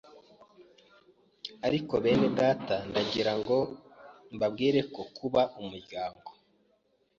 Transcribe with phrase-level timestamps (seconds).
[1.67, 3.57] Ariko bene data ndagirango
[4.33, 6.29] mbabwire ko kuba umuryango